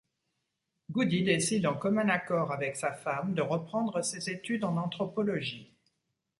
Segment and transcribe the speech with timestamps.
[0.89, 5.75] Goody décide en commun accord avec sa femme de reprendre ses études en anthropologie.